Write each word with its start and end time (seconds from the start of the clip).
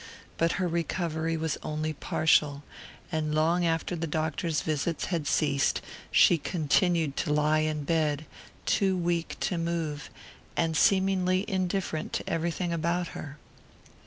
But 0.39 0.53
her 0.53 0.67
recovery 0.67 1.37
was 1.37 1.59
only 1.61 1.93
partial, 1.93 2.63
and 3.11 3.35
long 3.35 3.67
after 3.67 3.95
the 3.95 4.07
doctor's 4.07 4.61
visits 4.63 5.05
had 5.13 5.27
ceased 5.27 5.79
she 6.09 6.39
continued 6.39 7.15
to 7.17 7.31
lie 7.31 7.59
in 7.59 7.83
bed, 7.83 8.25
too 8.65 8.97
weak 8.97 9.37
to 9.41 9.59
move, 9.59 10.09
and 10.57 10.75
seemingly 10.75 11.45
indifferent 11.47 12.13
to 12.13 12.27
everything 12.27 12.73
about 12.73 13.09
her. 13.09 13.37